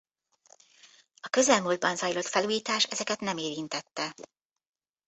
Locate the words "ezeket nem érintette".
2.83-4.13